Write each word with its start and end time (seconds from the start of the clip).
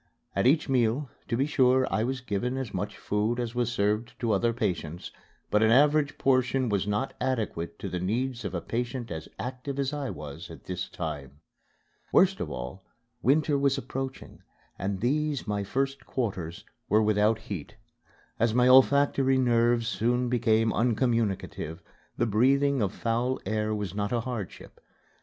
At 0.35 0.47
each 0.47 0.67
meal, 0.67 1.11
to 1.27 1.37
be 1.37 1.45
sure, 1.45 1.85
I 1.93 2.03
was 2.03 2.21
given 2.21 2.57
as 2.57 2.73
much 2.73 2.97
food 2.97 3.39
as 3.39 3.53
was 3.53 3.71
served 3.71 4.19
to 4.19 4.31
other 4.31 4.51
patients, 4.51 5.11
but 5.51 5.61
an 5.61 5.69
average 5.69 6.17
portion 6.17 6.69
was 6.69 6.87
not 6.87 7.13
adequate 7.21 7.77
to 7.77 7.87
the 7.87 7.99
needs 7.99 8.43
of 8.43 8.55
a 8.55 8.61
patient 8.61 9.11
as 9.11 9.29
active 9.37 9.77
as 9.77 9.93
I 9.93 10.09
was 10.09 10.49
at 10.49 10.63
this 10.63 10.89
time. 10.89 11.39
Worst 12.11 12.39
of 12.39 12.49
all, 12.49 12.83
winter 13.21 13.59
was 13.59 13.77
approaching 13.77 14.41
and 14.79 15.01
these, 15.01 15.45
my 15.47 15.63
first 15.63 16.07
quarters, 16.07 16.65
were 16.89 17.03
without 17.03 17.37
heat. 17.37 17.75
As 18.39 18.55
my 18.55 18.67
olfactory 18.67 19.37
nerves 19.37 19.87
soon 19.87 20.29
became 20.29 20.73
uncommunicative, 20.73 21.79
the 22.17 22.25
breathing 22.25 22.81
of 22.81 22.91
foul 22.91 23.39
air 23.45 23.75
was 23.75 23.93
not 23.93 24.11
a 24.11 24.21
hardship. 24.21 24.81